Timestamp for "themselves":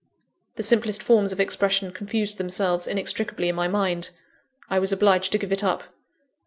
2.39-2.87